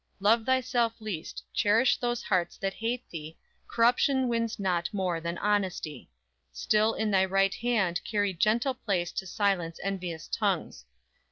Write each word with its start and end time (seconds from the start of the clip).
Love 0.19 0.47
thyself 0.47 0.99
least; 0.99 1.43
cherish 1.53 1.97
those 1.97 2.23
hearts 2.23 2.57
that 2.57 2.73
hate 2.73 3.07
thee; 3.11 3.37
Corruption 3.67 4.27
wins 4.27 4.57
not 4.59 4.89
more 4.91 5.21
than 5.21 5.37
honesty! 5.37 6.09
Still 6.51 6.95
in 6.95 7.11
thy 7.11 7.23
right 7.23 7.53
hand 7.53 8.01
carry 8.03 8.33
gentle 8.33 8.73
place 8.73 9.11
To 9.11 9.27
silence 9.27 9.79
envious 9.83 10.27
tongues. 10.27 10.85